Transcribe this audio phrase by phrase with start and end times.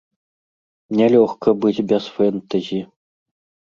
[1.01, 2.85] Не лёгка быць без фэнтэзі.